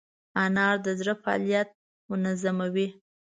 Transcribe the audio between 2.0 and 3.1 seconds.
منظموي.